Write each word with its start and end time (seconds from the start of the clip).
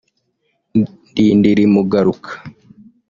Ndindiri 1.11 1.63
Mugaruka 1.73 2.31